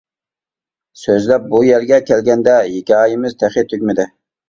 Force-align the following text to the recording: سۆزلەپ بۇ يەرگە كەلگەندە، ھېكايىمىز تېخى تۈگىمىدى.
سۆزلەپ 1.01 1.45
بۇ 1.53 1.61
يەرگە 1.69 2.01
كەلگەندە، 2.09 2.59
ھېكايىمىز 2.73 3.41
تېخى 3.45 3.69
تۈگىمىدى. 3.73 4.13